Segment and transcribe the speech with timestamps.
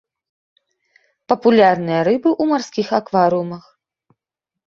[1.33, 3.63] Папулярныя рыбы ў марскіх акварыумах.